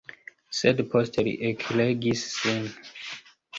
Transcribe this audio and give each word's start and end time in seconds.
Sed 0.59 0.81
poste 0.93 1.27
li 1.27 1.35
ekregis 1.51 2.25
sin. 2.39 2.67